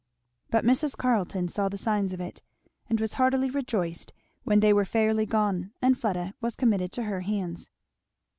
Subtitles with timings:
[0.49, 0.97] But Mrs.
[0.97, 2.41] Carleton saw the signs of it,
[2.89, 7.21] and was heartily rejoiced when they were fairly gone and Fleda was committed to her
[7.21, 7.69] hands.